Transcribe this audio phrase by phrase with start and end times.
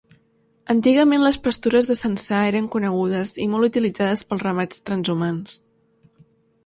[0.73, 5.61] Antigament les pastures de Censà eren conegudes i molt utilitzades pels ramats transhumants.